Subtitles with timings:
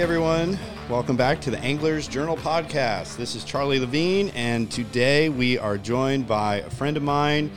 [0.00, 0.58] Hey everyone,
[0.88, 3.18] welcome back to the Anglers Journal podcast.
[3.18, 7.50] This is Charlie Levine, and today we are joined by a friend of mine,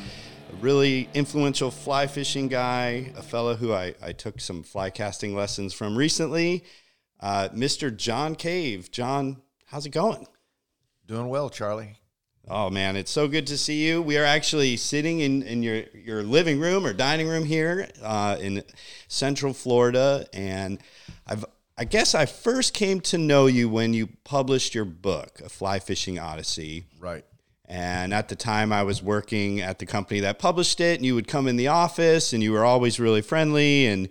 [0.52, 5.34] a really influential fly fishing guy, a fellow who I, I took some fly casting
[5.34, 6.66] lessons from recently,
[7.22, 7.96] uh, Mr.
[7.96, 8.92] Jon Cave.
[8.92, 10.28] Jon, how's it going?
[11.08, 11.96] Doing well, Charlie.
[12.50, 14.02] Oh man, it's so good to see you.
[14.02, 18.36] We are actually sitting in, in your, your living room or dining room here uh,
[18.38, 18.66] in
[19.08, 20.80] Central Florida, and
[21.26, 21.46] I've
[21.78, 25.80] I guess I first came to know you when you published your book, A Fly
[25.80, 26.86] Fishing Odyssey.
[27.00, 27.26] Right.
[27.66, 31.16] And at the time, I was working at the company that published it, and you
[31.16, 33.88] would come in the office, and you were always really friendly.
[33.88, 34.10] And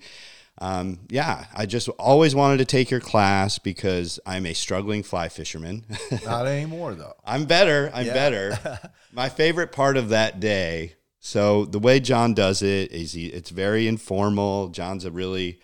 [0.59, 5.29] um, yeah, I just always wanted to take your class because I'm a struggling fly
[5.29, 5.85] fisherman.
[6.25, 7.15] Not anymore, though.
[7.25, 7.91] I'm better.
[7.95, 8.13] I'm Yeah.
[8.13, 8.81] better.
[9.13, 10.95] My favorite part of that day.
[11.21, 14.69] So the way Jon does it is he, it's very informal.
[14.71, 15.61] Jon's a really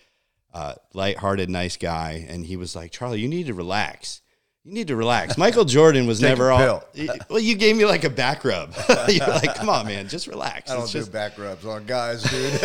[0.55, 4.23] uh, lighthearted, nice guy, and he was like, "Charlie, you need to relax.
[4.65, 6.85] You need to relax." Michael Jordan was never all.
[7.31, 8.75] Well, you gave me like a back rub.
[9.09, 11.85] You're like, "Come on, man, just relax." I don't It's do just- back rubs on
[11.85, 12.61] guys, dude.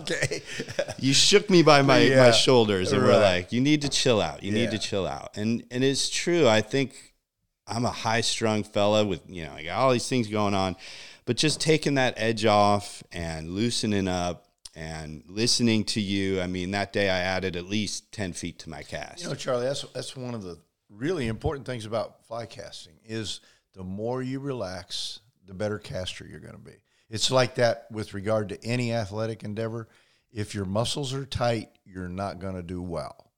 [0.00, 0.42] okay.
[0.98, 4.42] you shook me by my, my shoulders and were like, "You need to chill out.
[4.42, 6.46] You need to chill out." And and it's true.
[6.48, 7.14] I think
[7.66, 10.76] I'm a high strung fella with you know I got all these things going on,
[11.24, 16.40] but just taking that edge off and loosening up and listening to you.
[16.40, 19.22] I mean, that day I added at least ten feet to my cast.
[19.22, 23.40] You know, Charlie, that's that's one of the really important things about fly casting is
[23.74, 26.76] the more you relax, the better caster you're going to be.
[27.08, 29.88] It's like that with regard to any athletic endeavor.
[30.32, 33.32] If your muscles are tight, you're not going to do well.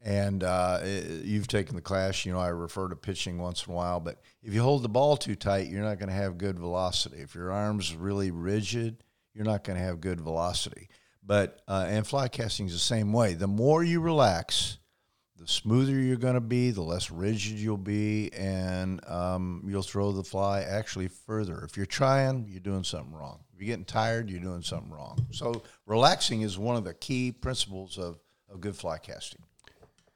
[0.00, 2.24] And uh, you've taken the class.
[2.24, 4.88] You know, I refer to pitching once in a while, but if you hold the
[4.88, 7.18] ball too tight, you're not going to have good velocity.
[7.18, 9.02] If your arms really rigid,
[9.38, 10.88] you're not going to have good velocity.
[11.24, 13.34] But uh, and fly casting is the same way.
[13.34, 14.78] The more you relax,
[15.36, 20.10] the smoother you're going to be, the less rigid you'll be, and um, you'll throw
[20.10, 21.62] the fly actually further.
[21.64, 23.44] If you're trying, you're doing something wrong.
[23.54, 25.24] If you're getting tired, you're doing something wrong.
[25.30, 28.18] So relaxing is one of the key principles of,
[28.50, 29.42] of good fly casting.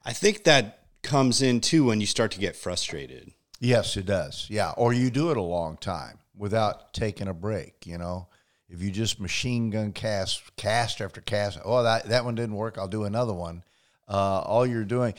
[0.05, 3.33] I think that comes in too when you start to get frustrated.
[3.61, 4.47] Yes, it does.
[4.51, 7.87] Yeah, or you do it a long time without taking a break.
[7.87, 8.27] You know,
[8.73, 11.59] if you just machine gun cast, cast after cast.
[11.65, 12.79] Oh, that that one didn't work.
[12.79, 13.63] I'll do another one.
[14.09, 15.15] Uh, all you're doing,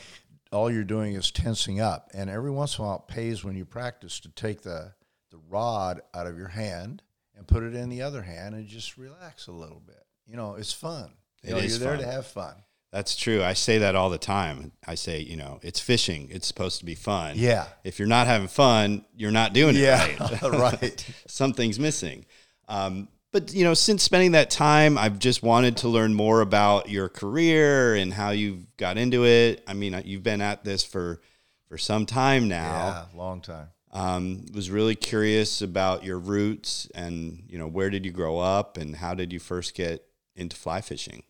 [0.52, 3.56] all you're doing is tensing up, and every once in a while, it pays when
[3.56, 4.92] you practice to take the
[5.30, 7.02] the rod out of your hand
[7.36, 10.04] and put it in the other hand and just relax a little bit.
[10.26, 11.10] You know, it's fun.
[11.42, 12.06] You It know, is you're there fun.
[12.06, 12.54] to have fun.
[12.92, 13.42] That's true.
[13.42, 14.70] I say that all the time.
[14.86, 16.28] I say, you know, it's fishing.
[16.30, 17.32] It's supposed to be fun.
[17.36, 17.66] Yeah.
[17.82, 20.42] If you're not having fun, you're not doing it Yeah, right.
[20.82, 21.06] right.
[21.26, 22.24] Something's missing.
[22.68, 26.88] Um, but you know, since spending that time, I've just wanted to learn more about
[26.88, 29.64] your career and how you've got into it.
[29.66, 31.20] I mean, you've been at this for
[31.68, 33.08] for some time now.
[33.12, 33.70] Yeah, long time.
[33.90, 38.76] Um, was really curious about your roots and you know where did you grow up
[38.76, 40.06] and how did you first get
[40.36, 41.24] into fly fishing?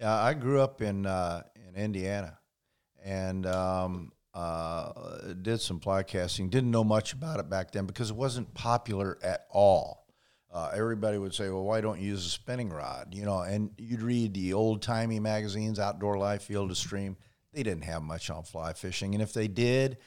[0.00, 2.38] Yeah, I grew up in uh, in Indiana,
[3.04, 4.92] and um, uh,
[5.42, 6.50] did some fly casting.
[6.50, 10.07] Didn't know much about it back then because it wasn't popular at all.
[10.50, 13.70] Uh, everybody would say, "Well, why don't you use a spinning rod?" You know, and
[13.76, 17.16] you'd read the old timey magazines, Outdoor Life, Field & Stream.
[17.52, 19.98] They didn't have much on fly fishing, and if they did,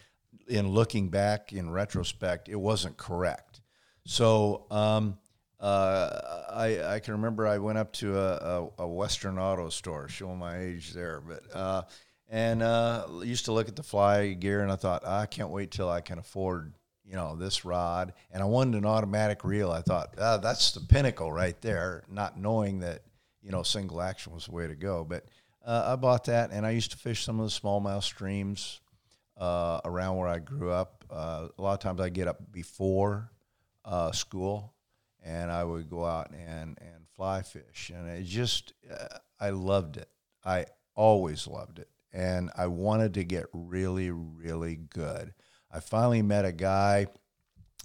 [0.48, 3.62] in looking back in retrospect, it wasn't correct.
[4.06, 5.18] So um,
[5.60, 10.08] uh, I, I can remember I went up to a, a, a Western auto store,
[10.08, 11.84] showing my age there, but uh,
[12.30, 15.70] and uh, used to look at the fly gear, and I thought I can't wait
[15.70, 16.74] till I can afford
[17.12, 19.70] you know this rod, and I wanted an automatic reel.
[19.70, 23.02] I thought ah, that's the pinnacle right there, not knowing that
[23.44, 25.04] you know single action was the way to go.
[25.04, 25.26] But
[25.66, 28.80] uh, I bought that, and I used to fish some of the smallmouth streams
[29.38, 31.04] uh, around where I grew up.
[31.12, 33.30] Uh, a lot of times I get up before
[33.84, 34.74] uh, school,
[35.22, 39.98] and I would go out and and fly fish, and it just uh, I loved
[39.98, 40.08] it.
[40.46, 45.34] I always loved it, and I wanted to get really really good.
[45.74, 47.08] I finally met a guy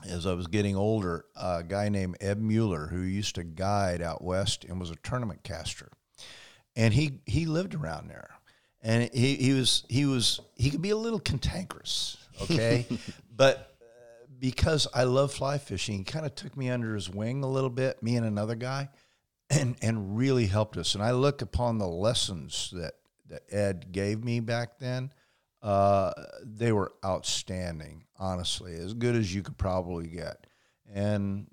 [0.05, 4.23] as I was getting older, a guy named Ed Mueller who used to guide out
[4.23, 5.91] west and was a tournament caster,
[6.75, 8.31] and he he lived around there,
[8.83, 12.87] and he he was he was he could be a little cantankerous, okay,
[13.35, 17.43] but uh, because I love fly fishing, he kind of took me under his wing
[17.43, 18.91] a little bit, me and another guy,
[19.49, 20.95] and and really helped us.
[20.95, 22.95] And I look upon the lessons that
[23.29, 25.11] that Ed gave me back then.
[25.67, 26.13] Uh,
[26.45, 30.47] they were outstanding, honestly, as good as you could probably get.
[30.95, 31.49] And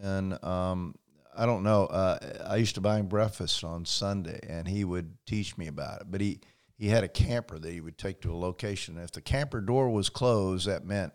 [0.00, 0.94] and um,
[1.36, 1.86] I don't know.
[1.86, 6.02] Uh, I used to buy him breakfast on Sunday, and he would teach me about
[6.02, 6.06] it.
[6.08, 6.38] But he
[6.76, 8.96] he had a camper that he would take to a location.
[8.96, 11.12] If the camper door was closed, that meant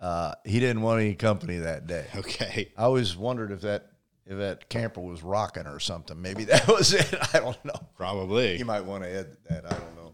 [0.00, 2.06] uh, he didn't want any company that day.
[2.16, 2.72] Okay.
[2.76, 3.92] I always wondered if that
[4.26, 6.20] if that camper was rocking or something.
[6.20, 7.14] Maybe that was it.
[7.32, 7.86] I don't know.
[7.96, 8.58] Probably.
[8.58, 9.64] You might want to add that.
[9.64, 10.05] I don't know.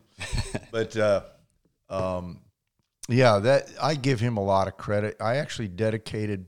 [0.71, 1.23] But uh,
[1.89, 2.41] um,
[3.09, 5.17] yeah, that I give him a lot of credit.
[5.21, 6.47] I actually dedicated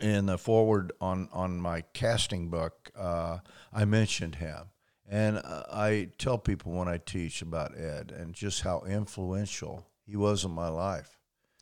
[0.00, 2.90] in the forward on on my casting book.
[2.96, 3.38] Uh,
[3.72, 4.64] I mentioned him,
[5.08, 10.16] and uh, I tell people when I teach about Ed and just how influential he
[10.16, 11.18] was in my life.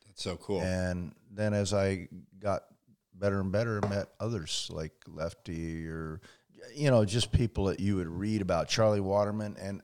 [0.07, 0.61] That's so cool.
[0.61, 2.07] And then as I
[2.39, 2.63] got
[3.13, 6.21] better and better, met others like Lefty or,
[6.73, 9.55] you know, just people that you would read about, Charlie Waterman.
[9.59, 9.81] And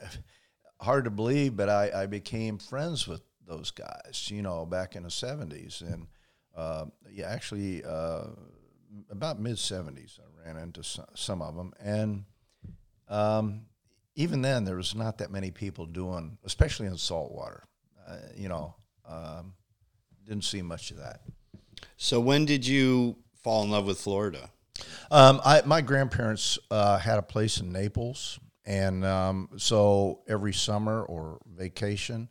[0.81, 5.03] hard to believe, but I, I became friends with those guys, you know, back in
[5.03, 5.81] the 70s.
[5.81, 6.07] And
[6.55, 8.23] uh, yeah, actually, uh,
[9.09, 11.73] about mid 70s, I ran into some, some of them.
[11.79, 12.25] And
[13.07, 13.61] um,
[14.15, 17.63] even then, there was not that many people doing, especially in saltwater.
[18.07, 18.75] Uh, you know,
[19.07, 19.53] um,
[20.25, 21.21] didn't see much of that.
[21.97, 24.49] So when did you fall in love with Florida?
[25.09, 31.03] Um, I, my grandparents uh, had a place in Naples, and um, so every summer
[31.03, 32.29] or vacation,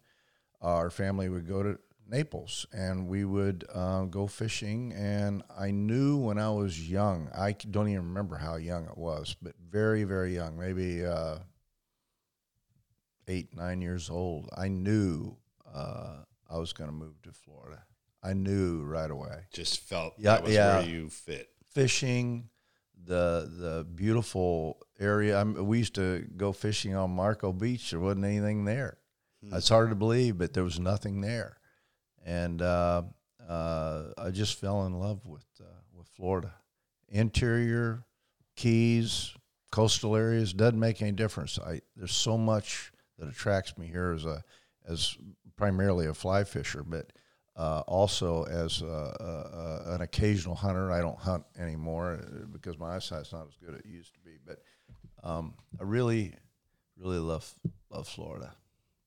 [0.61, 1.79] our family would go to
[2.09, 4.93] Naples, and we would uh, go fishing.
[4.93, 9.37] And I knew when I was young, I don't even remember how young it was,
[9.41, 11.37] but very, very young, maybe uh,
[13.29, 14.49] eight, nine years old.
[14.57, 15.37] I knew
[15.73, 16.17] uh,
[16.51, 17.85] I was going to move to Florida.
[18.23, 19.45] I knew right away.
[19.53, 20.79] Just felt Yeah, that was yeah.
[20.81, 21.49] where you fit.
[21.73, 22.51] Fishing,
[23.03, 25.41] the the beautiful area.
[25.41, 27.91] I mean, we used to go fishing on Marco Beach.
[27.91, 28.99] There wasn't anything there.
[29.43, 31.57] It's hard to believe, but there was nothing there,
[32.27, 33.03] and uh,
[33.49, 36.53] uh, I just fell in love with uh, with Florida.
[37.09, 38.05] Interior,
[38.55, 39.35] Keys,
[39.73, 41.59] coastal areas doesn't make any difference.
[41.59, 44.45] I there's so much that attracts me here as a
[44.87, 45.17] as
[45.57, 47.11] primarily a fly fisher, but
[47.57, 50.91] uh, also as a, a, a, an occasional hunter.
[50.93, 54.21] I don't hunt anymore uh, because my eyesight's not as good as it used to
[54.21, 54.37] be.
[54.47, 54.59] But
[55.23, 56.35] um, I really,
[56.97, 57.53] really love
[57.91, 58.55] love Florida.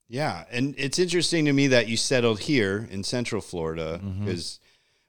[0.08, 4.26] Yeah, and it's interesting to me that you settled here in Central Florida Mm-hmm.
[4.26, 4.60] because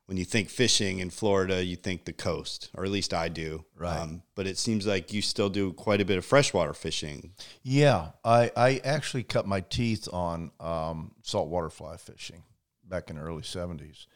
[0.07, 3.65] when you think fishing in Florida, you think the coast, or at least I do.
[3.81, 4.21] Um, Right.
[4.35, 7.33] but it seems like you still do quite a bit of freshwater fishing.
[7.63, 12.43] Yeah, I, I actually cut my teeth on um, saltwater fly fishing
[12.87, 14.07] back in the early 70s.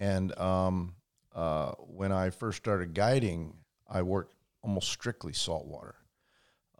[0.00, 0.94] And um,
[1.34, 5.96] uh, when I first started guiding, I worked almost strictly saltwater.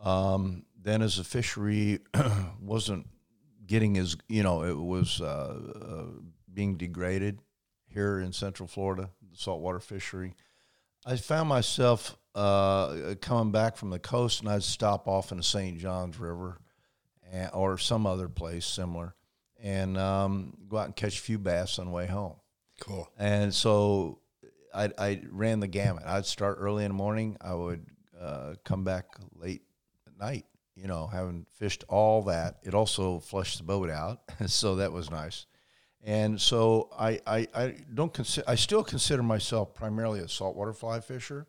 [0.06, 1.98] Um, then, as the fishery
[2.60, 3.08] wasn't
[3.66, 6.04] getting as, you know, it was uh, uh,
[6.52, 7.40] being degraded
[7.88, 10.34] here in Central Florida, the saltwater fishery.
[11.04, 15.42] I found myself uh, coming back from the coast, and I'd stop off in the
[15.42, 15.76] St.
[15.78, 16.60] Johns River
[17.32, 19.16] and, or some other place similar,
[19.60, 22.36] and um, go out and catch a few bass on the way home.
[22.80, 23.10] Cool.
[23.18, 24.20] And so
[24.72, 26.04] I, I ran the gamut.
[26.06, 27.36] I'd start early in the morning.
[27.40, 27.86] I would
[28.20, 29.62] uh, come back late
[30.18, 30.44] night.
[30.74, 35.10] You know, having fished all that, it also flushed the boat out, so that was
[35.10, 35.46] nice.
[36.04, 38.48] And so I, I, I don't consider.
[38.48, 41.46] I still consider myself primarily a saltwater fly fisher,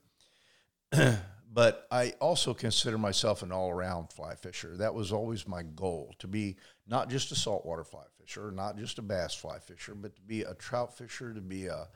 [1.54, 4.78] but I also consider myself an all-around fly fisher.
[4.78, 6.56] That was always my goal to be
[6.88, 10.42] not just a saltwater fly fisher, not just a bass fly fisher, but to be
[10.42, 11.88] a trout fisher, to be a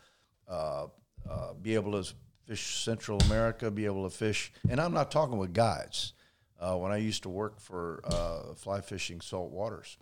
[0.48, 0.88] uh,
[1.30, 2.13] uh, be able to
[2.46, 4.51] fish Central America, be able to fish.
[4.70, 6.13] And I'm not talking with guides.
[6.62, 9.98] Uh, when I used to work for uh, fly fishing salt waters,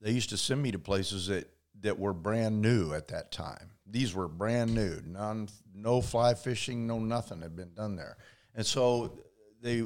[0.00, 1.50] they used to send me to places that,
[1.82, 3.70] that were brand new at that time.
[3.86, 8.16] These were brand new, none, no fly fishing, no nothing had been done there.
[8.54, 9.20] And so
[9.60, 9.84] they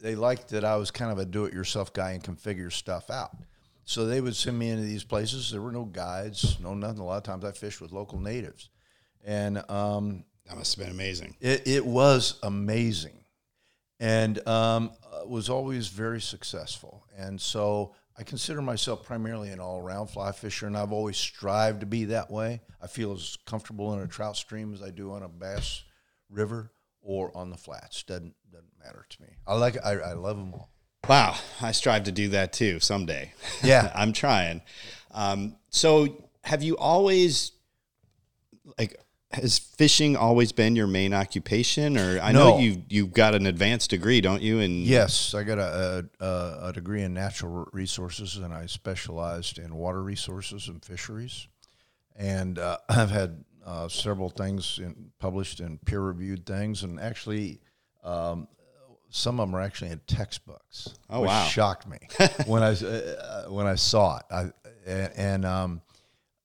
[0.00, 3.36] they liked that I was kind of a do-it-yourself guy and can figure stuff out.
[3.84, 5.50] So they would send me into these places.
[5.50, 7.00] There were no guides, no nothing.
[7.00, 8.70] A lot of times I fished with local natives,
[9.24, 11.36] and um, That must have been amazing.
[11.40, 13.24] it, it was amazing,
[14.00, 17.04] and um, uh, was always very successful.
[17.16, 21.86] And so I consider myself primarily an all-around fly fisher, and I've always strived to
[21.86, 22.62] be that way.
[22.80, 25.82] I feel as comfortable in a trout stream as I do on a bass
[26.30, 26.72] river
[27.02, 28.02] or on the flats.
[28.02, 29.28] Doesn't doesn't matter to me.
[29.46, 30.70] I like I, I love them all.
[31.08, 33.32] Wow, I strive to do that too someday.
[33.62, 33.92] Yeah.
[33.94, 34.62] I'm trying.
[35.12, 37.52] Um, so, have you always
[38.78, 38.96] like
[39.32, 43.90] has fishing always been your main occupation, or I know you you've got an advanced
[43.90, 44.60] degree, don't you?
[44.60, 49.74] And Yes, I got a, a, a degree in natural resources, and I specialized in
[49.74, 51.48] water resources and fisheries.
[52.14, 57.60] And uh, I've had uh, several things in, published in peer-reviewed things, and actually,
[58.04, 58.48] um,
[59.10, 60.94] some of them are actually in textbooks.
[61.10, 61.44] Oh, wow.
[61.44, 61.98] Shocked me
[62.46, 64.24] when I uh, when I saw it.
[64.30, 64.50] I,
[64.86, 65.82] and and um,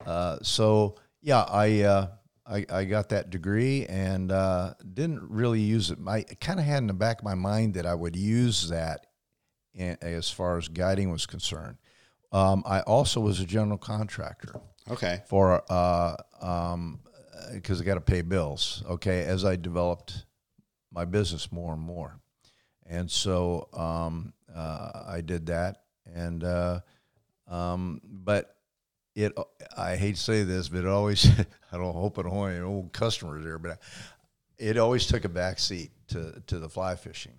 [0.06, 2.08] uh, so yeah, I, uh,
[2.52, 6.00] I I got that degree and uh, didn't really use it.
[6.08, 9.08] I kind of had in the back of my mind that I would use that
[9.74, 11.78] in, as far as guiding was concerned.
[12.32, 14.54] Um, I also was a general contractor
[14.90, 15.22] Okay.
[15.28, 17.00] for uh um
[17.54, 18.84] because I got to pay bills.
[18.90, 20.26] Okay, as I developed
[20.92, 22.20] my business more and more,
[22.86, 26.80] and so um uh, I did that, and uh,
[27.48, 28.56] um but
[29.16, 29.34] it
[29.78, 31.28] I hate to say this, but it always
[31.72, 33.80] I don't hope I don't any old customers there, but
[34.58, 37.34] it always took a back seat to to the fly fishing.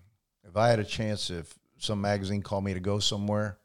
[0.46, 3.58] If I had a chance, if some magazine called me to go somewhere,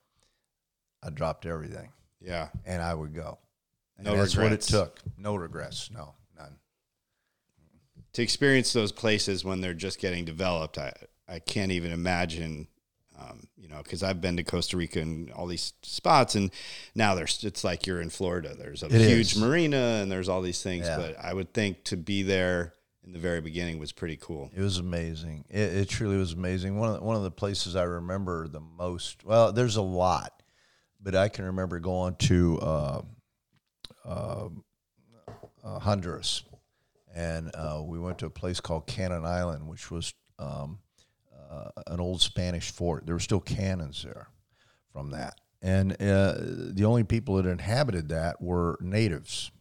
[1.03, 2.49] I dropped everything Yeah.
[2.65, 3.39] and I would go.
[3.97, 4.71] And No that's regrets.
[4.71, 4.99] what it took.
[5.17, 5.89] No regrets.
[5.91, 6.55] No, none.
[8.13, 10.93] To experience those places when they're just getting developed, I
[11.27, 12.67] I can't even imagine.
[13.19, 16.51] Um, you know, because I've been to Costa Rica and all these spots, and
[16.93, 18.53] now there's it's like you're in Florida.
[18.55, 19.39] There's a It huge is.
[19.39, 20.85] marina, and there's all these things.
[20.85, 20.97] Yeah.
[20.97, 24.51] But I would think to be there in the very beginning was pretty cool.
[24.55, 25.45] It was amazing.
[25.49, 26.77] It, it truly was amazing.
[26.77, 29.23] One of the, one of the places I remember the most.
[29.23, 30.43] Well, there's a lot,
[31.01, 33.01] but I can remember going to uh,
[34.05, 34.49] uh,
[35.63, 36.43] uh, Honduras,
[37.15, 40.79] and uh, we went to a place called Cannon Island, which was um,
[41.49, 43.05] uh, an old Spanish fort.
[43.05, 44.27] There were still cannons there
[44.91, 49.51] from that, and uh, the only people that inhabited that were natives,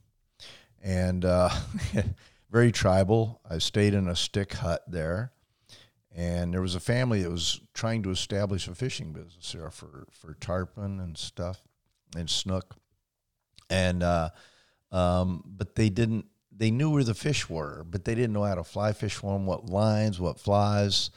[0.82, 1.50] and uh,
[2.50, 3.40] very tribal.
[3.48, 5.32] I stayed in a stick hut there,
[6.14, 10.06] and there was a family that was trying to establish a fishing business there for
[10.10, 11.60] for tarpon and stuff
[12.16, 12.76] and snook,
[13.70, 14.30] and uh,
[14.92, 16.26] um, but they didn't.
[16.58, 19.34] They knew where the fish were, but they didn't know how to fly fish for
[19.34, 19.44] them.
[19.44, 21.10] What lines, what flies,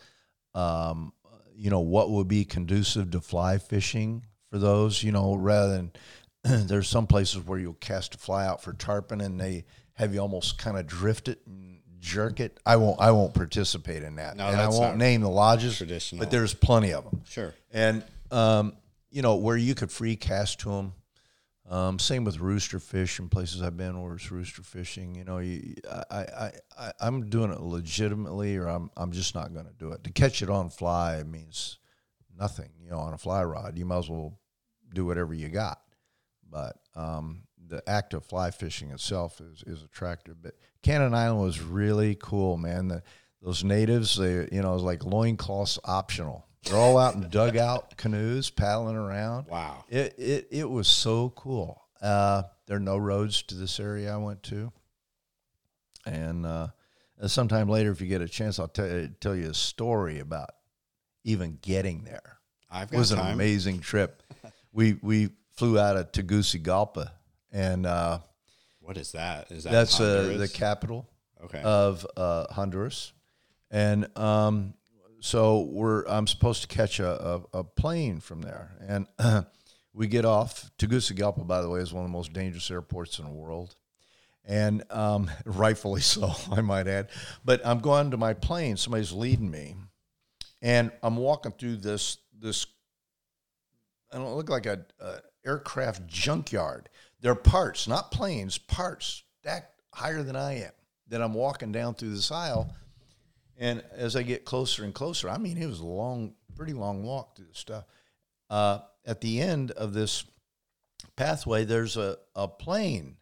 [0.56, 1.14] um,
[1.56, 5.04] you know, what would be conducive to fly fishing for those.
[5.04, 5.92] You know, rather than
[6.68, 10.20] there's some places where you'll cast a fly out for tarpon and they have you
[10.22, 12.58] almost kind of drift it and jerk it.
[12.66, 13.00] I won't.
[13.02, 15.82] I won't participate in that, No, and I won't name the lodges.
[16.18, 17.22] but there's plenty of them.
[17.26, 17.54] Sure.
[17.72, 18.74] And um,
[19.12, 20.94] you know where you could free cast to them.
[21.70, 25.14] Um, same with rooster fish and places I've been where it's rooster fishing.
[25.14, 25.76] You know, you,
[26.10, 29.92] I, I, I, I'm doing it legitimately, or I'm, I'm just not going to do
[29.92, 30.04] it.
[30.04, 31.78] To catch it on fly means
[32.36, 32.72] nothing.
[32.84, 34.40] You know, on a fly rod, you might as well
[34.96, 35.80] do whatever you got.
[36.50, 40.42] But um, the act of fly fishing itself is, is attractive.
[40.42, 42.88] But Cannon Island was really cool, man.
[42.88, 43.04] The,
[43.44, 46.48] those natives, they, you know, it was like loincloths optional.
[46.64, 49.48] They're all out in dugout canoes paddling around.
[49.48, 49.86] Wow.
[49.90, 51.82] It it, it was so cool.
[52.02, 54.72] Uh, there are no roads to this area I went to,
[56.06, 56.68] and uh,
[57.28, 60.52] sometime later, if you get a chance, I'll tell tell you a story about
[61.24, 62.38] even getting there.
[62.70, 64.24] I've It got was an amazing trip.
[64.74, 67.12] we we flew out of Tegucigalpa,
[67.52, 68.20] and uh,
[68.80, 69.52] What is that?
[69.52, 71.10] Is that that's uh, the capital
[71.44, 71.62] okay?
[71.64, 73.12] of uh, Honduras,
[73.72, 74.74] and um,
[75.22, 79.08] so we're I'm supposed to catch a, a, a plane from there, and
[79.94, 80.72] we get off.
[80.78, 83.76] Tegucigalpa, by the way, is one of the most dangerous airports in the world,
[84.46, 87.10] and um, rightfully so, I might add.
[87.44, 88.78] But I'm going to my plane.
[88.78, 89.76] Somebody's leading me,
[90.62, 92.66] and I'm walking through this this.
[94.12, 96.90] I don't look like a, a aircraft junkyard.
[97.22, 100.72] They're parts, not planes, parts stacked higher than I am.
[101.10, 102.74] That I'm walking down through this aisle,
[103.60, 107.04] and as I get closer and closer, I mean, it was a long, pretty long
[107.04, 107.84] walk through this stuff.
[108.50, 110.24] Uh, at the end of this
[111.18, 113.18] pathway, there's a, a plane,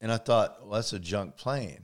[0.00, 1.82] and I thought, well, that's a junk plane.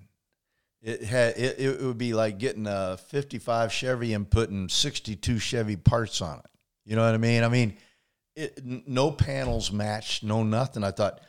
[0.83, 5.77] It had it, it would be like getting a 55 Chevy and putting 62 Chevy
[5.77, 6.51] parts on it.
[6.87, 7.45] You know what I mean?
[7.45, 7.77] I mean,
[8.35, 10.83] it, no panels matched, no nothing.
[10.83, 11.21] I thought,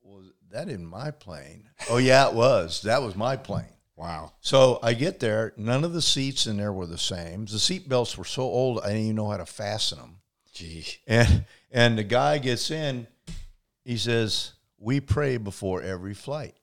[0.00, 1.68] was that in my plane?
[1.90, 2.82] Oh yeah, it was.
[2.82, 3.64] That was my plane.
[4.00, 4.32] Wow.
[4.40, 5.52] So I get there.
[5.56, 7.44] None of the seats in there were the same.
[7.44, 10.16] The seat belts were so old, I didn't even know how to fasten them.
[10.54, 10.86] Gee.
[11.06, 13.06] And and the guy gets in.
[13.84, 16.54] He says, "We pray before every flight."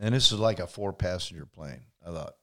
[0.00, 1.82] And this is like a four-passenger plane.
[2.06, 2.36] I thought,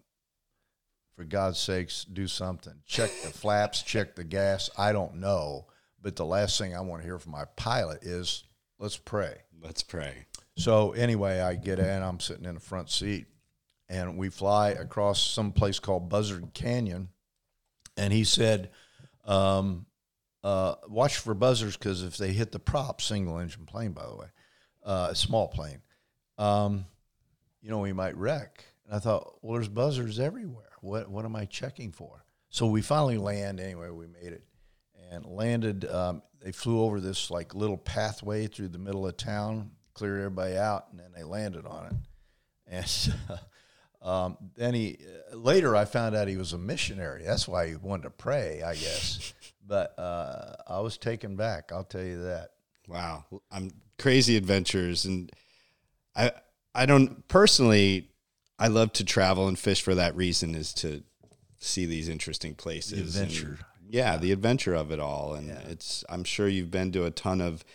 [1.15, 2.74] for God's sakes, do something.
[2.86, 3.81] Check the flaps.
[3.81, 4.69] Check the gas.
[4.77, 5.67] I don't know,
[6.01, 8.43] but the last thing I want to hear from my pilot is,
[8.77, 10.27] "Let's pray." Let's pray.
[10.57, 12.03] So anyway, I get in.
[12.03, 13.25] I'm sitting in the front seat,
[13.89, 17.09] and we fly across some place called Buzzard Canyon.
[17.97, 18.71] And he said,
[19.25, 19.85] um,
[20.43, 24.15] uh, "Watch for buzzards because if they hit the prop, single engine plane, by the
[24.15, 24.27] way,
[24.83, 25.81] uh, a small plane,
[26.37, 26.85] um,
[27.61, 30.63] you know, we might wreck." And I thought, "Well, there's buzzards everywhere.
[30.81, 32.25] what what am I checking for?
[32.49, 33.89] So we finally land anyway.
[33.89, 34.43] We made it
[35.11, 35.85] and landed.
[35.85, 40.57] Um, they flew over this like little pathway through the middle of town, cleared everybody
[40.57, 41.93] out, and then they landed on it.
[42.67, 43.13] And
[44.05, 44.97] um, then he
[45.33, 47.24] later I found out he was a missionary.
[47.25, 49.33] That's why he wanted to pray, I guess.
[49.67, 51.71] but uh, I was taken back.
[51.74, 52.51] I'll tell you that.
[52.88, 55.31] Wow, I'm crazy adventures, and
[56.15, 56.31] I
[56.75, 58.09] I don't personally.
[58.59, 61.03] I love to travel and fish for that reason, is to
[61.57, 63.15] see these interesting places.
[63.15, 63.47] The adventure.
[63.47, 65.59] And, yeah, yeah, the adventure of it all, and Yeah.
[65.67, 66.03] it's.
[66.09, 67.65] I'm sure you've been to a ton of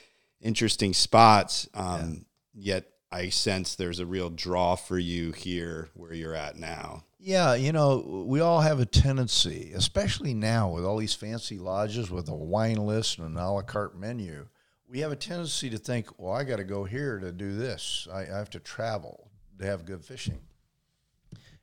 [0.41, 1.69] interesting spots.
[1.75, 7.05] Um, Yet I sense there's a real draw for you here where you're at now.
[7.19, 12.11] Yeah, you know, we all have a tendency, especially now with all these fancy lodges
[12.11, 14.47] with a wine list and an a la carte menu.
[14.87, 18.09] We have a tendency to think, well, I got to go here to do this.
[18.13, 20.41] I, I have to travel to have good fishing.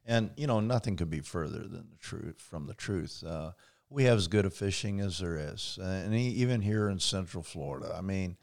[0.05, 3.23] And you know, nothing could be further than the truth from the truth.
[3.25, 3.51] Uh,
[3.89, 7.95] we have as good a fishing as there is, and even here in Central Florida.
[7.97, 8.37] I mean,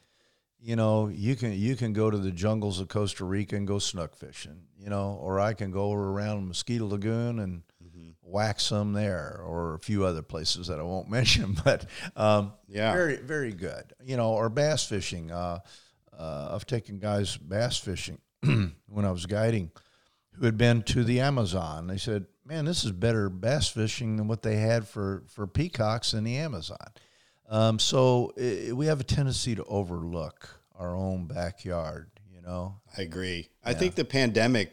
[0.65, 3.79] you know, you can you can go to the jungles of Costa Rica and go
[3.79, 7.63] snook fishing, you know, or I can go around Mosquito Lagoon and
[8.23, 11.85] whack some there, or a few other places that I won't mention, but
[12.17, 12.93] um, Yeah.
[12.93, 15.31] very very good, you know, or bass fishing.
[15.31, 15.61] Uh,
[16.19, 19.71] uh, I've taken guys bass fishing when I was guiding
[20.33, 21.87] who had been to the Amazon.
[21.89, 26.15] They said, "Man, this is better bass fishing than what they had for for peacocks
[26.15, 26.87] in the Amazon."
[27.49, 32.11] Um, so i we have a tendency to overlook our own backyard.
[32.33, 33.49] You know, I agree.
[33.65, 34.73] I think the pandemic,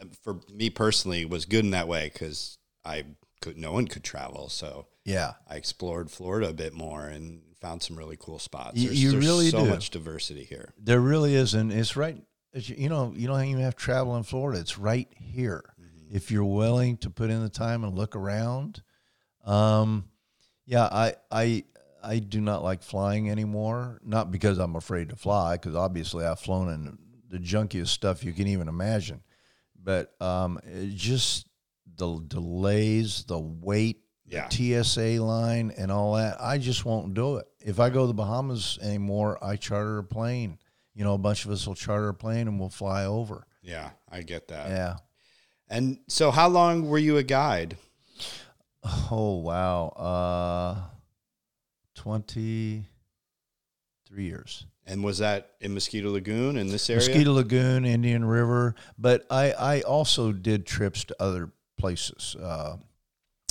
[0.00, 3.04] uh, for me personally, was good in that way because I
[3.40, 3.56] could.
[3.58, 7.96] No one could travel, so yeah, I explored Florida a bit more and found some
[7.96, 8.76] really cool spots.
[8.76, 9.70] You- There's, you there's really so do.
[9.70, 10.72] much diversity here.
[10.78, 12.20] there really is, and it's right.
[12.54, 14.60] as You you know, you don't even have to travel in Florida.
[14.60, 15.64] It's right here.
[16.10, 18.82] If you're willing to put in the time and look around,
[19.44, 20.04] um,
[20.66, 21.64] yeah, I I
[22.02, 24.00] I do not like flying anymore.
[24.04, 28.32] Not because I'm afraid to fly, because obviously I've flown in the junkiest stuff you
[28.32, 29.22] can even imagine.
[29.82, 30.60] But um,
[30.94, 31.48] just
[31.96, 34.48] the delays, the wait, Yeah.
[34.48, 36.36] the TSA line, and all that.
[36.40, 37.46] I just won't do it.
[37.60, 40.58] If I go to the Bahamas anymore, I charter a plane.
[40.94, 43.46] You know, a bunch of us will charter a plane and we'll fly over.
[43.62, 44.68] Yeah, I get that.
[44.68, 44.96] Yeah.
[45.68, 47.76] And so, how long were you a guide?
[49.10, 49.88] Oh wow.
[49.96, 50.80] Uh,
[52.02, 52.84] twenty
[54.08, 54.66] three years.
[54.84, 57.06] And was that in Mosquito Lagoon in this area?
[57.06, 62.78] Mosquito Lagoon, Indian River, but I, I also did trips to other places uh,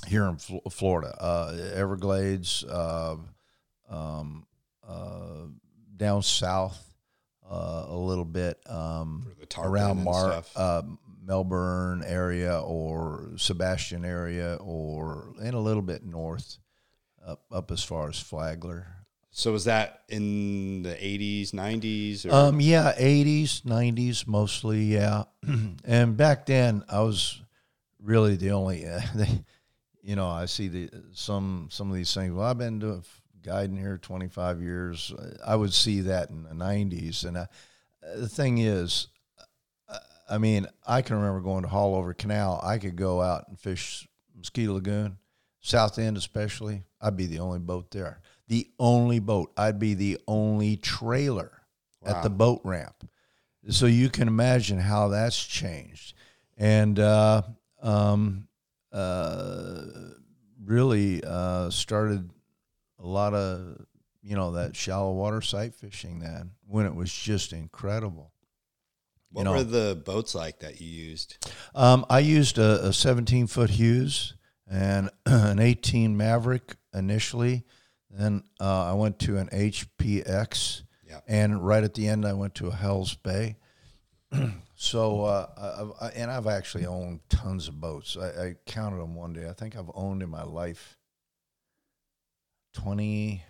[0.07, 3.15] here in Fl- Florida, uh, Everglades, uh,
[3.89, 4.45] um,
[4.85, 5.45] uh,
[5.95, 6.77] down south
[7.49, 10.81] uh, a little bit, um, around Mar- uh,
[11.23, 16.57] Melbourne area or Sebastian area, or and a little bit north,
[17.25, 18.87] up up as far as Flagler.
[19.33, 22.29] So was that in the 80s, 90s?
[22.29, 24.83] Um, yeah, eighties, nineties, mostly.
[24.83, 25.23] Yeah,
[25.85, 27.41] and back then I was
[28.01, 28.85] really the only.
[28.85, 29.43] Uh, they,
[30.03, 32.33] you know, I see the some some of these things.
[32.33, 33.03] Well, I've been doing
[33.41, 35.13] guiding here twenty five years.
[35.45, 37.45] I would see that in the nineties, and uh,
[38.15, 39.07] the thing is,
[39.87, 39.97] uh,
[40.29, 42.59] I mean, I can remember going to Haulover Canal.
[42.61, 45.19] I could go out and fish Mosquito Lagoon,
[45.61, 46.83] South End especially.
[47.01, 48.21] I'd be the only boat there.
[48.47, 49.51] The only boat.
[49.57, 51.51] I'd be the only trailer
[52.05, 53.07] at the boat ramp.
[53.69, 56.15] So you can imagine how that's changed,
[56.57, 57.43] and uh,
[57.81, 58.47] um,
[58.91, 59.83] uh,
[60.63, 62.29] really uh, started
[62.99, 63.85] a lot of
[64.23, 68.31] you know that shallow water sight fishing then when it was just incredible.
[69.31, 71.37] what know- were the boats like that you used?
[71.75, 74.33] Um, I used a, a 17 foot Hewes
[74.69, 77.63] and an 18 Maverick initially.
[78.09, 81.21] Then uh, I went to an HPX, Yeah.
[81.27, 83.57] and right at the end I went to a Hell's Bay.
[84.75, 88.17] so, uh, I, I, and I've actually owned tons of boats.
[88.17, 89.47] I, I counted them one day.
[89.49, 90.97] I think I've owned in my life
[92.73, 93.43] 20,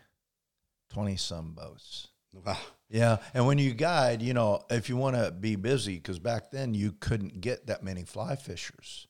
[0.89, 2.07] 20 some boats.
[2.33, 2.57] Wow.
[2.89, 6.51] Yeah, and when you guide, you know, if you want to be busy, because back
[6.51, 9.07] then you couldn't get that many fly fishers,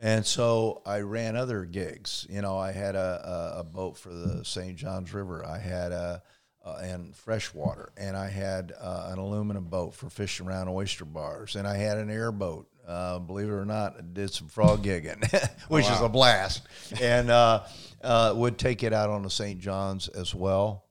[0.00, 2.26] and so I ran other gigs.
[2.30, 4.76] You know, I had a, a, a boat for the St.
[4.76, 5.44] Johns River.
[5.44, 6.22] I had a
[6.64, 11.56] uh, and freshwater, and I had uh, an aluminum boat for fishing around oyster bars,
[11.56, 12.68] and I had an airboat.
[12.86, 15.22] Uh, believe it or not, I did some frog gigging,
[15.68, 16.06] which is wow.
[16.06, 16.62] a blast,
[17.00, 17.64] and uh,
[18.02, 19.60] uh, would take it out on the St.
[19.60, 20.84] Johns as well.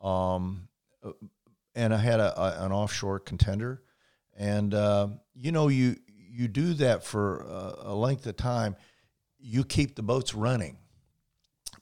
[0.00, 0.68] Um,
[1.74, 3.82] and I had a, a an offshore contender,
[4.36, 5.96] and uh, you know you
[6.32, 8.76] you do that for a, a length of time.
[9.38, 10.78] you keep the boats running.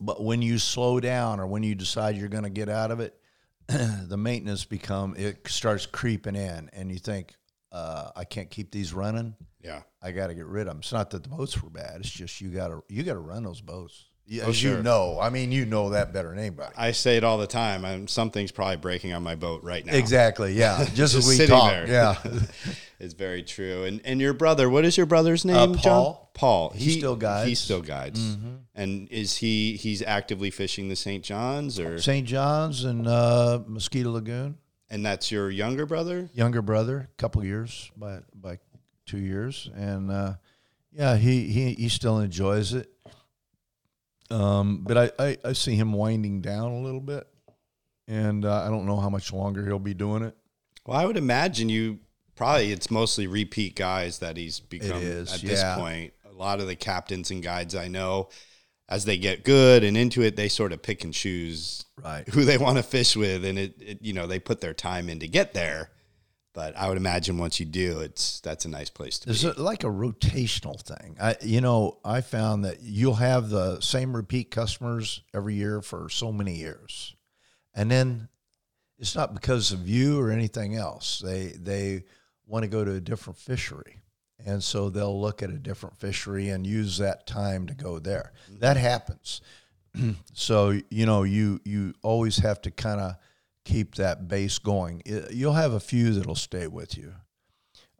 [0.01, 3.01] But when you slow down or when you decide you're going to get out of
[3.01, 3.15] it,
[3.69, 7.35] the maintenance become it starts creeping in, and you think,
[7.71, 9.37] uh, I can't keep these running.
[9.63, 9.83] Yeah.
[10.03, 10.79] I got to get rid of them.
[10.79, 12.01] It's not that the boats were bad.
[12.01, 14.07] It's just you got to you got to run those boats.
[14.33, 14.77] Yeah, Oh, As sure.
[14.77, 16.73] you know, I mean, you know that better than anybody.
[16.77, 17.85] I say it all the time.
[17.85, 19.93] I'm, something's probably breaking on my boat right now.
[19.93, 20.53] Exactly.
[20.53, 20.85] Yeah.
[20.95, 21.71] Just, as Just we talk.
[21.73, 21.89] there.
[21.89, 22.17] Yeah.
[23.03, 23.85] It's very true.
[23.85, 25.57] And and your brother, what is your brother's name?
[25.57, 25.81] Uh, John?
[25.81, 26.31] Paul.
[26.35, 26.71] Paul.
[26.77, 27.41] He still guides.
[27.45, 27.49] Mm-hmm.
[27.49, 28.37] He still guides.
[28.75, 31.25] And is he he's actively fishing the St.
[31.25, 32.27] John's or St.
[32.29, 34.59] John's and uh, Mosquito Lagoon.
[34.91, 36.29] and that's your younger brother?
[36.35, 38.59] Younger brother, a couple years by by
[39.07, 40.35] two years, and uh,
[40.93, 42.91] yeah, he, he he still enjoys it.
[44.31, 47.27] Um, but I, I I see him winding down a little bit,
[48.07, 50.37] and uh, I don't know how much longer he'll be doing it.
[50.87, 51.99] Well, I would imagine you
[52.37, 56.13] probably it's mostly repeat guys that he's become is, at this point.
[56.25, 58.31] A lot of the captains and guides I know,
[58.89, 62.27] as they get good and into it, they sort of pick and choose Right.
[62.29, 65.09] who they want to fish with, and it, it you know they put their time
[65.11, 65.91] in to get there.
[66.53, 69.51] But I would imagine once you do, it's that's a nice place to It's be.
[69.51, 71.17] a, like a rotational thing.
[71.21, 76.09] I, you know, I found that you'll have the same repeat customers every year for
[76.09, 77.15] so many years,
[77.73, 78.29] and then
[78.99, 81.21] it's not because of you or anything else.
[81.25, 82.05] They they
[82.47, 84.01] want to go to a different fishery,
[84.45, 88.33] and so they'll look at a different fishery and use that time to go there.
[88.51, 88.59] Mm-hmm.
[88.59, 89.41] That happens.
[90.33, 93.15] so you know, you you always have to kind of
[93.65, 95.03] keep that base going.
[95.05, 97.15] It- You'll have a few that'll stay with you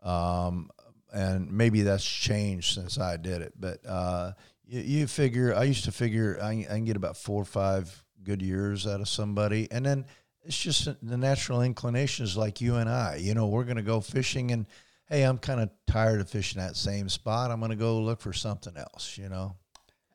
[0.03, 0.71] um,
[1.13, 3.53] and maybe that's changed since I did it.
[3.59, 4.33] But uh,
[4.67, 8.05] you, you figure I used to figure I, I can get about four or five
[8.23, 10.07] good years out of somebody, and then
[10.43, 13.17] it's just the natural inclinations like you and I.
[13.17, 14.67] You know, we're going to go fishing, and
[15.09, 17.51] hey, I'm kind of tired of fishing that same spot.
[17.51, 19.19] I'm going to go look for something else.
[19.19, 19.57] You know.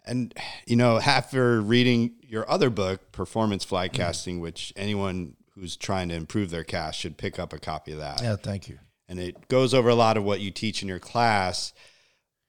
[0.08, 0.34] And
[0.66, 3.96] you know, after reading your other book, Performance Fly mm-hmm.
[3.96, 8.00] Casting, which anyone who's trying to improve their cast should pick up a copy of
[8.00, 8.22] that.
[8.22, 8.36] Yeah.
[8.36, 8.80] Thank you.
[9.08, 11.74] and it goes over a lot of what you teach in your class.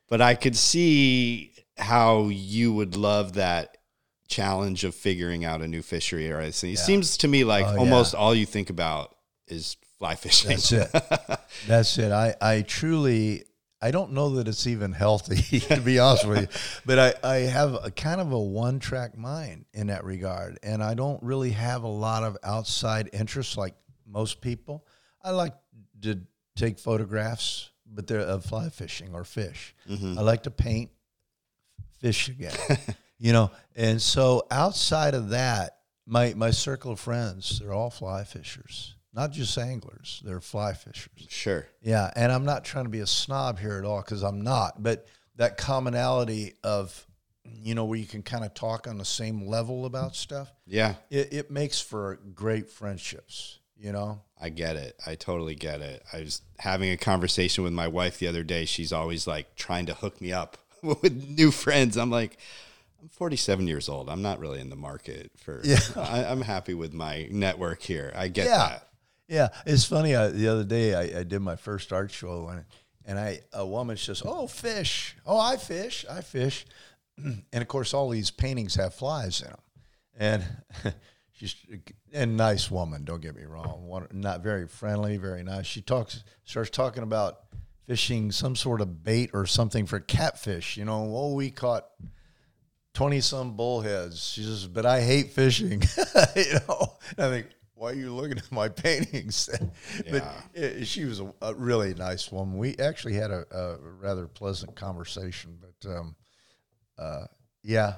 [0.09, 3.77] But I could see how you would love that
[4.29, 6.31] challenge of figuring out a new fishery.
[6.31, 6.73] Or anything.
[6.73, 7.79] it seems to me like Oh, yeah.
[7.79, 9.15] almost all you think about
[9.47, 10.51] is fly fishing.
[10.51, 10.91] That's it.
[11.67, 12.13] That's it.
[12.13, 13.45] I, I truly,
[13.81, 17.37] I don't know that it's even healthy, to be honest with you, but I, I
[17.41, 20.59] have a kind of a one track mind in that regard.
[20.63, 23.75] And I don't really have a lot of outside interests like
[24.07, 24.87] most people.
[25.23, 25.53] I like
[26.03, 26.21] to
[26.57, 29.75] take photographs, but they're of fly fishing or fish.
[29.89, 30.19] Mm-hmm.
[30.19, 30.91] I like to paint
[32.01, 32.57] fish again,
[33.19, 33.51] you know.
[33.75, 39.33] And so outside of that, my, my circle of friends, they're all fly fishers not
[39.33, 41.27] just anglers, they're fly fishers.
[41.29, 41.67] sure.
[41.83, 44.83] Yeah, and I'm not trying to be a snob here at all because I'm not,
[44.83, 47.05] but that commonality of,
[47.45, 50.95] you know, where you can kind of talk on the same level about stuff, Yeah,
[51.11, 54.21] it, it makes for great friendships, you know?
[54.41, 54.97] I get it.
[55.07, 56.03] I totally get it.
[56.13, 58.67] I was having a conversation with my wife the other day.
[58.67, 61.97] She's always like trying to hook me up with new friends.
[61.97, 62.37] I'm like,
[63.01, 64.11] I'm 47 years old.
[64.11, 65.63] I'm not really in the market for.
[65.65, 65.79] Yeah.
[65.97, 68.13] I, I'm happy with my network here.
[68.15, 68.59] I get Yeah.
[68.59, 68.89] that.
[69.29, 70.15] Yeah, it's funny.
[70.15, 72.65] I, the other day, I, I did my first art show, and
[73.05, 75.17] and I a woman says, "Oh, fish!
[75.27, 76.05] Oh, I fish!
[76.11, 76.67] I fish!"
[77.53, 79.59] And of course, all these paintings have flies in them,
[80.85, 80.95] and
[81.33, 81.57] she's
[82.13, 83.05] a nice woman.
[83.05, 84.07] Don't get me wrong.
[84.13, 85.67] Not very friendly, very nice.
[85.67, 87.39] She talks, starts talking about
[87.87, 90.77] fishing some sort of bait or something for catfish.
[90.77, 91.87] You know, oh, we caught
[92.95, 94.25] 20 some bullheads.
[94.25, 95.83] She says, but I hate fishing.
[96.37, 99.49] you know, and I think, why are you looking at my paintings?
[100.11, 102.59] but it, she was a, a really nice woman.
[102.59, 106.17] We actually had a, a rather pleasant conversation, but um,
[106.99, 107.27] uh,
[107.63, 107.95] yeah,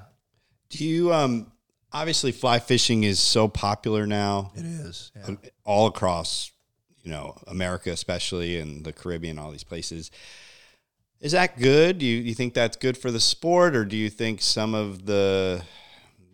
[0.69, 1.51] Do you um
[1.91, 5.11] obviously fly fishing is so popular now it is.
[5.15, 5.35] Yeah.
[5.63, 6.51] all across,
[7.01, 10.11] you know, America especially and the Caribbean, all these places.
[11.21, 11.97] Is that good?
[11.97, 15.05] Do you, you think that's good for the sport or do you think some of
[15.05, 15.63] the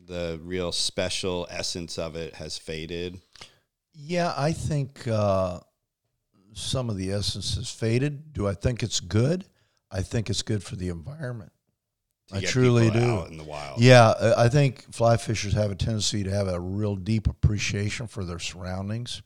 [0.08, 3.21] the real special essence of it has faded?
[3.95, 5.60] Yeah, I think uh,
[6.53, 8.34] some of the essence has faded.
[8.34, 9.45] Do I think it's good?
[9.91, 11.51] I think it's good for the environment.
[12.34, 13.25] I truly do.
[13.25, 13.79] in the wild.
[13.79, 18.25] Yeah, I think fly fishers have a tendency to have a real deep appreciation for
[18.25, 19.21] their surroundings.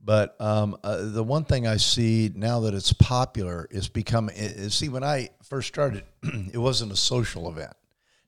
[0.00, 4.28] But um, uh, the one thing I see now that it's popular is become.
[4.28, 7.72] i- i- see, when I first started, it wasn't a social event.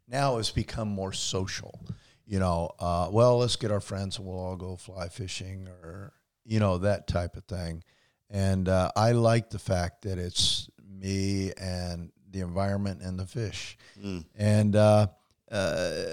[0.09, 1.79] Now it's become more social.
[2.31, 6.13] You know, uh, well, let's get our friends and we'll all go fly fishing, or
[6.45, 7.83] you know that type of thing.
[8.31, 13.77] And uh, I like the fact that it's me and the environment and the fish.
[14.01, 14.25] Mm.
[14.37, 15.09] And uh,
[15.51, 16.05] uh,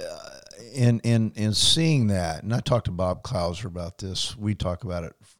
[0.74, 4.36] in in in seeing that, and I talked to Bob Clouser about this.
[4.36, 5.38] We talk about it f-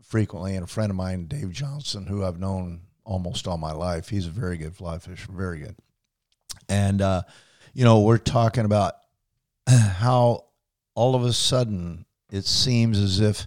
[0.00, 4.08] frequently, and a friend of mine, Dave Johnson, who I've known almost all my life,
[4.08, 5.74] he's a very good fly fisher, very good.
[6.68, 7.22] And uh,
[7.74, 8.94] you know, we're talking about
[9.98, 10.44] how
[10.94, 13.46] all of a sudden it seems as if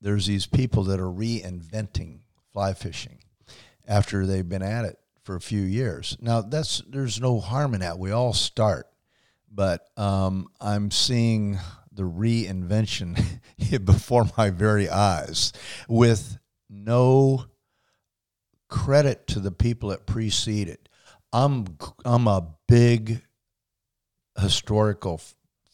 [0.00, 2.18] there's these people that are reinventing
[2.52, 3.18] fly fishing
[3.86, 6.16] after they've been at it for a few years.
[6.20, 7.98] Now that's there's no harm in that.
[7.98, 8.86] We all start,
[9.50, 11.58] but um, I'm seeing
[11.90, 13.18] the reinvention
[13.84, 15.52] before my very eyes
[15.88, 17.46] with no
[18.68, 20.90] credit to the people that preceded.
[21.32, 23.22] I'm I'm a big
[24.38, 25.20] historical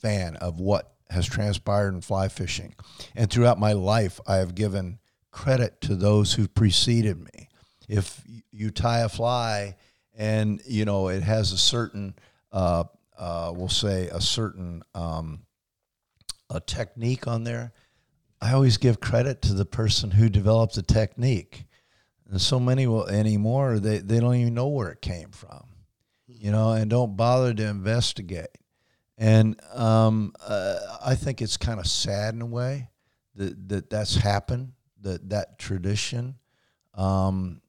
[0.01, 2.75] fan of what has transpired in fly fishing,
[3.15, 4.99] and throughout my life, I have given
[5.31, 7.49] credit to those who preceded me.
[7.89, 9.77] If you tie a fly
[10.17, 12.15] and you know it has a certain
[12.53, 12.85] uh,
[13.19, 15.41] uh, we'll say a certain um,
[16.51, 17.73] a technique on there
[18.41, 21.65] i always give credit to the person who developed the technique.
[22.29, 25.65] And so many will anymore they, they don't even know where it came from.
[26.27, 28.57] You know and don't bother to investigate
[29.20, 32.88] and um, uh, i think it's kind of sad in a way
[33.37, 36.35] that, that that's happened that that tradition
[36.94, 37.61] um,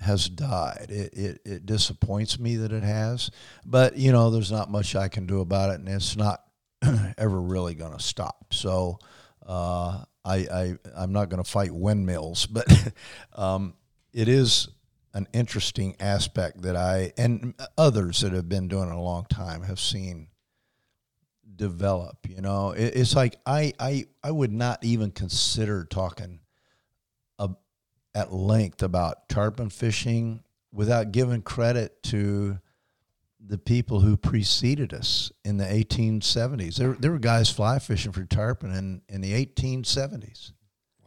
[0.00, 0.86] has died.
[0.90, 3.30] It, it, it disappoints me that it has,
[3.64, 6.44] but you know, there's not much I can do about it, and it's not
[7.18, 8.54] ever really going to stop.
[8.54, 8.98] So
[9.46, 12.66] uh, I, I I'm not going to fight windmills, but
[13.34, 13.74] um,
[14.12, 14.68] it is
[15.14, 19.62] an interesting aspect that I and others that have been doing it a long time
[19.62, 20.28] have seen
[21.58, 22.26] develop.
[22.26, 26.40] You know, it, it's like I I I would not even consider talking
[27.38, 27.50] a,
[28.14, 30.42] at length about tarpon fishing
[30.72, 32.58] without giving credit to
[33.44, 36.76] the people who preceded us in the 1870s.
[36.76, 40.52] There, there were guys fly fishing for tarpon in, in the 1870s.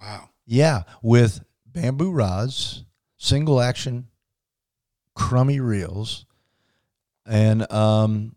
[0.02, 0.30] Wow.
[0.46, 2.84] Yeah, with bamboo rods,
[3.18, 4.08] single action
[5.14, 6.26] crummy reels,
[7.26, 8.36] and um,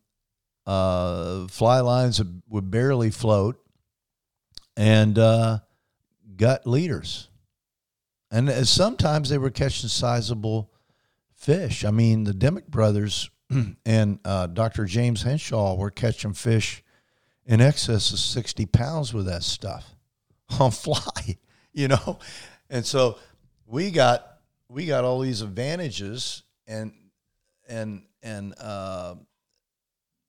[0.66, 3.60] uh, fly lines would barely float,
[4.76, 5.58] and uh,
[6.36, 7.28] gut leaders.
[8.30, 10.72] And uh, sometimes they were catching sizable
[11.34, 11.84] fish.
[11.84, 13.30] I mean, the Dimock brothers
[13.86, 14.86] and uh, Dr.
[14.86, 16.82] James Henshall were catching fish
[17.46, 19.94] in excess of 60 pounds with that stuff
[20.60, 21.38] on fly,
[21.72, 22.18] you know?
[22.70, 23.18] And so
[23.66, 24.26] we got
[24.68, 26.92] we got all these advantages and
[27.68, 29.14] and and uh,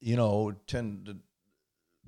[0.05, 1.17] you know tend to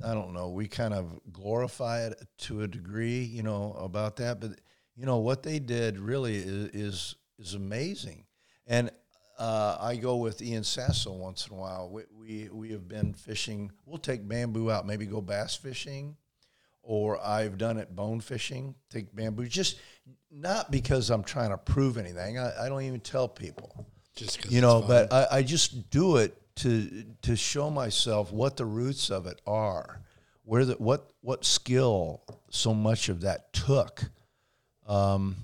[0.05, 4.39] I don't know we kind of glorify it to a degree you know about that
[4.39, 4.51] but
[4.97, 8.25] you know what they did really is is, is amazing.
[8.65, 8.89] And
[9.37, 11.89] uh, I go with Ian Sasso once in a while.
[11.89, 13.71] We, we we have been fishing.
[13.85, 16.17] We'll take bamboo out, maybe go bass fishing,
[16.81, 18.73] or I've done it bone fishing.
[18.89, 19.77] Take bamboo, just
[20.31, 22.39] not because I'm trying to prove anything.
[22.39, 23.85] I, I don't even tell people.
[24.15, 28.65] Just you know, but I, I just do it to to show myself what the
[28.65, 30.01] roots of it are,
[30.43, 34.11] where the what what skill so much of that took
[34.87, 35.35] um,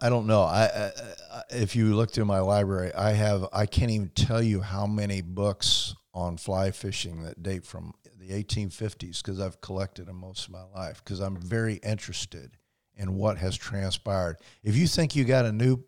[0.00, 0.42] I don't know.
[0.42, 0.90] I,
[1.32, 4.86] I, if you look through my library, I have I can't even tell you how
[4.86, 10.46] many books on fly fishing that date from the 1850s because I've collected them most
[10.46, 12.56] of my life because I'm very interested
[12.94, 14.36] in what has transpired.
[14.62, 15.82] If you think you got a new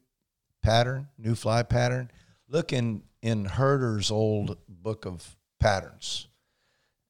[0.62, 2.10] pattern, new fly pattern,
[2.48, 6.28] look in in Herder's old book of patterns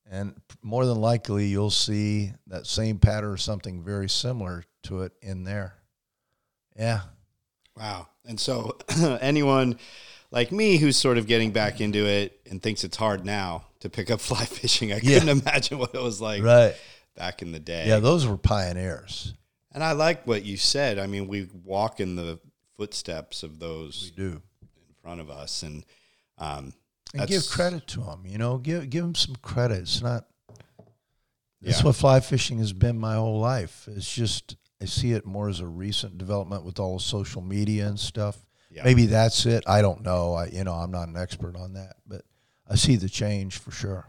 [0.08, 5.12] and more than likely you'll see that same pattern or something very similar to it
[5.20, 5.74] in there.
[6.78, 7.00] Yeah.
[7.76, 8.06] Wow.
[8.24, 8.78] And so
[9.20, 9.76] anyone
[10.30, 13.90] like me who's sort of getting back into it and thinks it's hard now to
[13.90, 16.76] pick up fly fishing, I couldn't imagine what it was like right.
[17.16, 17.88] back in the day.
[17.88, 19.34] Yeah, those were pioneers.
[19.72, 21.00] And I like what you said.
[21.00, 22.38] I mean, we walk in the
[22.76, 24.30] footsteps of those we do
[24.62, 25.84] in front of us and
[26.38, 26.72] um,
[27.14, 28.22] and give credit to them.
[28.26, 29.80] You know, give give them some credit.
[29.80, 30.26] It's not.
[31.60, 31.86] That's yeah.
[31.86, 33.88] what fly fishing has been my whole life.
[33.90, 37.86] It's just I see it more as a recent development with all the social media
[37.86, 38.44] and stuff.
[38.70, 38.82] Yeah.
[38.84, 39.64] Maybe that's it.
[39.66, 40.34] I don't know.
[40.34, 42.22] I you know I'm not an expert on that, but
[42.68, 44.08] I see the change for sure.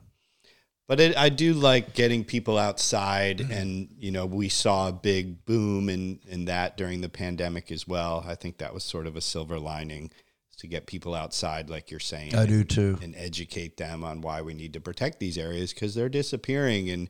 [0.87, 3.51] But it, I do like getting people outside, mm-hmm.
[3.51, 7.87] and you know we saw a big boom in in that during the pandemic as
[7.87, 8.25] well.
[8.27, 10.11] I think that was sort of a silver lining
[10.57, 12.35] to get people outside, like you're saying.
[12.35, 15.73] I and, do too, and educate them on why we need to protect these areas
[15.73, 16.89] because they're disappearing.
[16.89, 17.09] And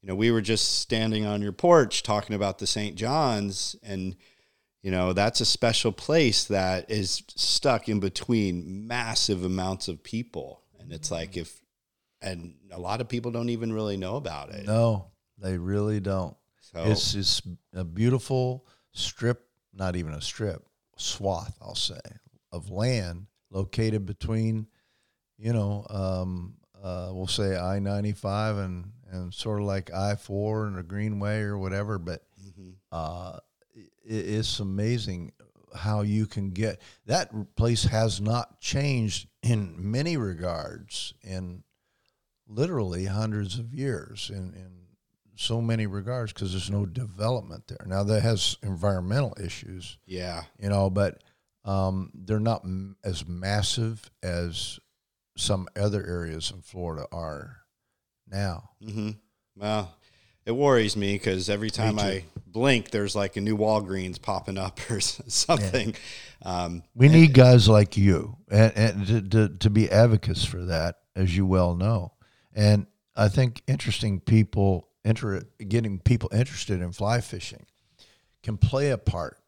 [0.00, 2.96] you know, we were just standing on your porch talking about the St.
[2.96, 4.16] John's, and
[4.82, 10.62] you know, that's a special place that is stuck in between massive amounts of people.
[10.80, 11.14] And it's mm-hmm.
[11.14, 11.62] like if,
[12.20, 14.66] and a lot of people don't even really know about it.
[14.66, 15.06] No,
[15.38, 16.36] they really don't.
[16.60, 17.42] So It's it's
[17.74, 22.00] a beautiful strip, not even a strip, swath, I'll say,
[22.52, 24.66] of land located between,
[25.38, 30.14] you know, um, uh, we'll say I ninety five and and sort of like I
[30.16, 31.98] four and a Greenway or whatever.
[31.98, 32.74] But Mhm.
[32.90, 33.38] uh,
[33.74, 35.32] it, it's amazing
[35.74, 41.62] how you can get that place has not changed in many regards in
[42.46, 44.82] literally hundreds of years in, in
[45.36, 47.86] so many regards because there's no development there.
[47.86, 50.42] Now that has environmental issues, yeah.
[50.58, 51.22] you know, but
[51.64, 54.78] um, they're not m- as massive as
[55.36, 57.58] some other areas in Florida are
[58.28, 58.70] now.
[58.84, 59.10] hmm
[59.56, 59.94] Well,
[60.44, 61.98] it worries me because every time.
[61.98, 65.94] I blink, there's like a new Walgreens popping up or something.
[66.42, 70.96] Um, We need guys like you and, and to, to, to be advocates for that,
[71.16, 72.12] as you well know.
[72.52, 77.64] And I think interesting people, inter, getting people interested in fly fishing
[78.42, 79.38] can play a part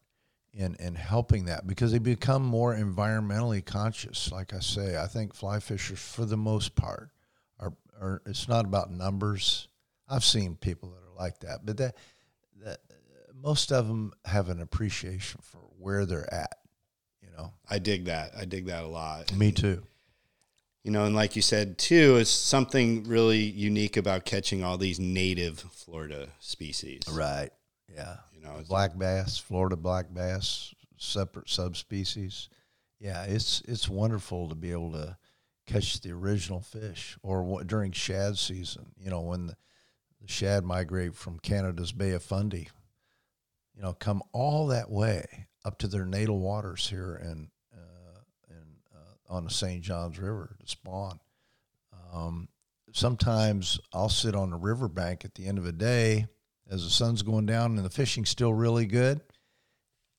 [0.55, 4.31] in, in helping that because they become more environmentally conscious.
[4.31, 7.09] Like I say, I think fly fishers, for the most part,
[7.59, 9.67] are, are it's not about numbers.
[10.07, 11.97] I've seen people that are like that, but that,
[12.63, 12.79] that
[13.33, 16.57] most of them have an appreciation for where they're at.
[17.21, 18.31] You know, I dig that.
[18.37, 19.33] I dig that a lot.
[19.33, 19.83] me too.
[20.83, 24.99] You know, and like you said too, it's something really unique about catching all these
[24.99, 27.01] native Florida species.
[27.11, 27.49] Right.
[27.93, 28.17] Yeah.
[28.33, 32.49] You know, Black bass, Florida black bass, separate subspecies.
[32.99, 35.17] Yeah, it's it's wonderful to be able to
[35.67, 38.93] catch the original fish, or wh- during shad season.
[38.97, 39.57] You know, when the,
[40.21, 42.69] the shad migrate from Canada's Bay of Fundy.
[43.75, 48.19] You know, come all that way up to their natal waters here in uh,
[48.49, 48.63] in
[48.95, 49.83] uh, on the St.
[49.83, 51.19] Johns River to spawn.
[52.13, 52.47] Um,
[52.93, 56.27] sometimes I'll sit on the riverbank at the end of a day
[56.69, 59.21] as the sun's going down and the fishing's still really good,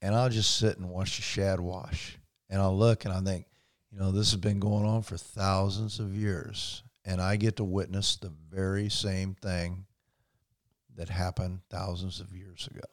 [0.00, 2.18] and I'll just sit and watch the shad wash.
[2.48, 3.46] And I'll look and I think,
[3.90, 7.64] you know, this has been going on for thousands of years, and I get to
[7.64, 9.86] witness the very same thing
[10.96, 12.86] that happened thousands of years ago.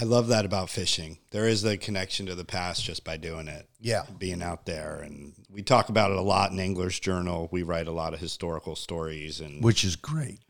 [0.00, 1.18] I love that about fishing.
[1.30, 3.68] There is the connection to the past just by doing it.
[3.78, 4.04] Yeah.
[4.18, 7.48] being out there and we talk about it a lot in Angler's Journal.
[7.50, 10.40] We write a lot of historical stories and Which is great.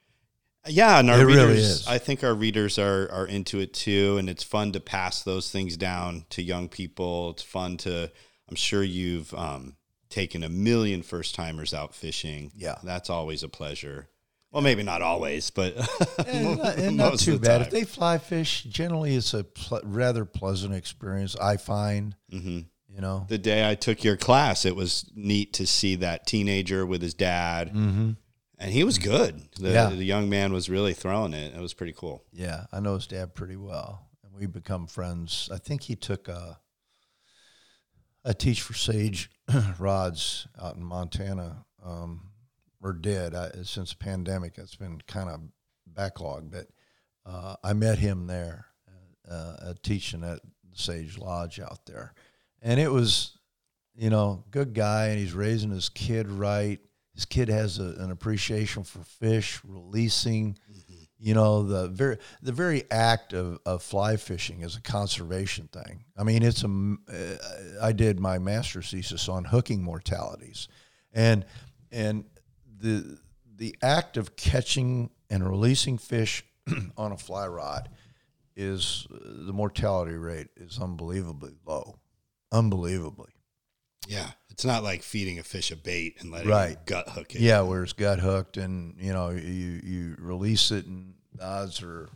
[0.67, 1.87] Yeah, and our It readers really is.
[1.89, 5.51] I think our readers are are into it too and it's fun to pass those
[5.51, 7.31] things down to young people.
[7.31, 8.11] It's fun to
[8.49, 9.77] I'm sure you've um,
[10.09, 12.51] taken a million first timers out fishing.
[12.57, 12.77] Yeah.
[12.83, 14.09] That's always a pleasure.
[14.53, 15.77] Well, maybe not always, but
[16.27, 17.59] And not, and not too of the bad.
[17.59, 17.67] time.
[17.67, 22.17] If they fly fish, generally it's a ple- rather pleasant experience, I find.
[22.33, 22.67] Mhm.
[22.93, 23.25] You know?
[23.29, 27.15] the day I took your class, it was neat to see that teenager with his
[27.15, 27.69] dad.
[27.69, 28.11] Mm-hmm.
[28.63, 29.49] And he was good.
[29.59, 29.89] The, Yeah.
[29.89, 31.55] the young man was really throwing it.
[31.55, 32.25] It was pretty cool.
[32.31, 35.49] Yeah, I know his dad pretty well, and we become friends.
[35.53, 36.61] I think he took a
[38.23, 39.31] a teach for sage
[39.79, 42.29] rods out in Montana, um,
[42.83, 44.59] or did I, since the pandemic.
[44.59, 45.41] It's been kind of
[45.87, 46.67] backlog, but
[47.25, 48.67] uh, I met him there,
[49.27, 50.41] uh, uh, teaching at
[50.75, 52.13] Sage Lodge out there,
[52.61, 53.39] and it was,
[53.95, 56.79] you know, good guy, and he's raising his kid right.
[57.15, 60.57] His kid has a, an appreciation for fish, releasing
[61.21, 66.05] you know the very the very act of, of fly fishing is a conservation thing.
[66.17, 70.69] I mean it's a uh, i did my master's thesis on hooking mortalities.
[71.13, 71.45] And
[71.93, 72.25] and
[72.79, 73.19] the
[73.55, 76.45] the act of catching and releasing fish
[76.97, 77.91] on a fly rod
[78.57, 81.99] is uh, the mortality rate is unbelievably low.
[82.51, 83.31] Unbelievably
[84.09, 84.31] Yeah.
[84.51, 86.73] It's not like feeding a fish a bait and letting Right.
[86.73, 87.41] it gut hook it.
[87.41, 91.83] Yeah, where it's gut hooked, and you know you you release it, and the odds
[91.83, 92.11] are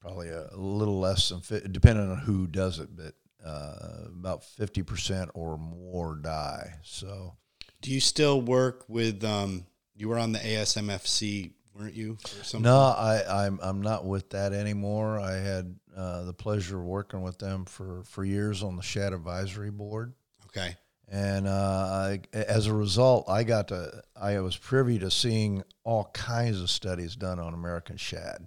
[0.00, 4.44] probably a, a little less than fi- depending on who does it, but uh, about
[4.44, 6.74] fifty percent or more die.
[6.84, 7.34] So
[7.80, 12.16] Do you still work with, um, you were on the ASMFC, weren't you?
[12.54, 15.18] Or no, I I'm I'm not with that anymore.
[15.18, 19.12] I had uh, the pleasure of working with them for for years on the Shad
[19.12, 20.12] Advisory Board.
[20.46, 20.76] Okay.
[21.12, 26.10] And uh, I, as a result, I got to I was privy to seeing all
[26.14, 28.46] kinds of studies done on American shad,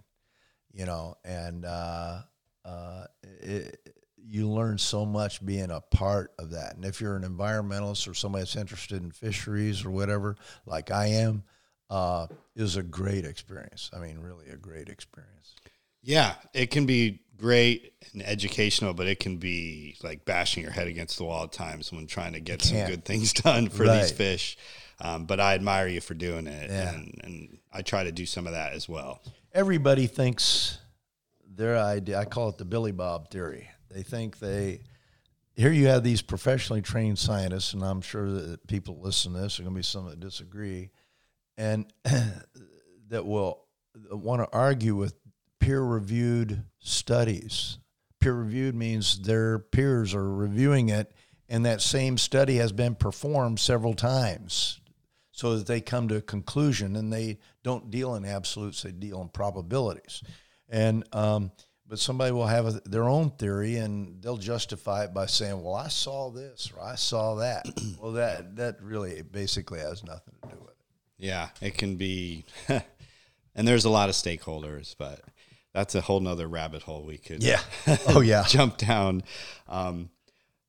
[0.74, 2.22] you know, and uh,
[2.66, 3.80] uh, it,
[4.18, 6.76] you learn so much being a part of that.
[6.76, 10.36] And if you're an environmentalist or somebody that's interested in fisheries or whatever,
[10.66, 11.43] like I am,
[11.91, 13.91] uh, is a great experience.
[13.95, 15.55] I mean, really a great experience.
[16.01, 16.34] Yeah.
[16.53, 21.18] It can be great and educational, but it can be like bashing your head against
[21.18, 24.02] the wall at times when trying to get some good things done for Right.
[24.02, 24.58] these fish.
[25.02, 26.94] Um, but I admire you for doing it, Yeah.
[26.94, 29.22] and, and I try to do some of that as well.
[29.54, 30.78] everybody thinks
[31.58, 34.82] their idea i call it the billy bob theory they think they
[35.54, 39.58] here you have these professionally trained scientists and i'm sure that people listen to this
[39.58, 40.90] are going to be some that disagree
[41.58, 41.86] and
[43.08, 43.64] that will
[44.12, 45.14] want to argue with
[45.60, 47.78] peer reviewed studies.
[48.20, 51.12] Peer reviewed means their peers are reviewing it
[51.47, 54.80] and that same study has been performed several times
[55.32, 59.22] so that they come to a conclusion and they don't deal in absolutes they deal
[59.22, 60.24] in probabilities.
[60.70, 61.51] And um,
[61.88, 65.76] but somebody will have a, their own theory and they'll justify it by saying well
[65.76, 67.66] i saw this or i saw that.
[67.99, 70.76] Well that that really basically has nothing to do with it.
[71.18, 75.22] Yeah, it can be, and there's a lot of stakeholders, but
[75.76, 77.59] that's a whole nother rabbit hole we could yeah
[78.07, 79.21] oh yeah jump down.
[79.67, 80.09] Um,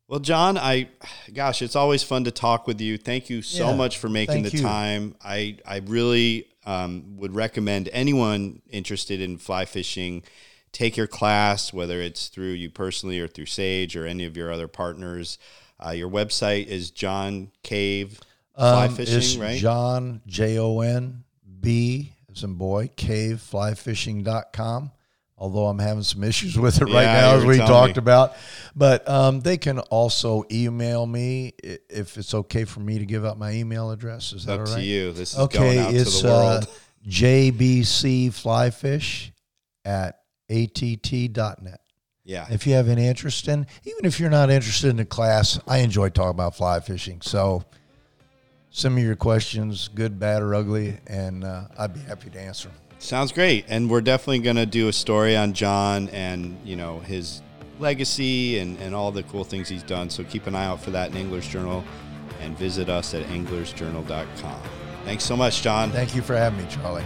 [0.09, 0.89] well, Jon, I,
[1.35, 2.97] gosh, it's always fun to talk with you.
[2.97, 4.63] Thank you so Yeah, much for making the you.
[4.63, 5.17] time.
[5.21, 10.23] I, I really um, would recommend anyone interested in fly fishing
[10.71, 14.53] take your class, whether it's through you personally or through Sage or any of your
[14.53, 15.39] other partners.
[15.85, 18.21] Uh, your website is Jon Cave
[18.57, 19.59] Fly Um, Fishing, it's right?
[19.59, 21.25] Jon J O N
[21.61, 24.93] B as in boy caveflyfishing.com.
[25.39, 28.01] Although I'm having some issues with it right Yeah, now, as we talked me.
[28.01, 28.35] about.
[28.75, 33.39] But um, they can also email me if it's okay for me to give out
[33.39, 34.33] my email address.
[34.33, 34.81] Is that Up all right?
[34.81, 35.13] to you.
[35.13, 36.65] This is Okay, going out it's to the world.
[36.65, 36.67] uh,
[37.09, 39.31] JBC Flyfish
[39.85, 41.81] at att.net.
[42.25, 42.47] yeah.
[42.51, 45.79] If you have any interest in, even if you're not interested in the class, I
[45.79, 47.21] enjoy talking about fly fishing.
[47.21, 47.63] So
[48.71, 52.69] send me your questions, good, bad, or ugly, and uh, I'd be happy to answer
[52.69, 52.79] them.
[52.99, 53.65] Sounds great.
[53.69, 57.43] And we're definitely going to do a story on Jon and, you know, his
[57.79, 60.11] legacy and, and all the cool things he's done.
[60.11, 61.85] So keep an eye out for that in Anglers Journal
[62.41, 64.61] and visit us at anglersjournal.com.
[65.05, 65.91] Thanks so much, Jon.
[65.91, 67.05] Thank you for having me, Charlie.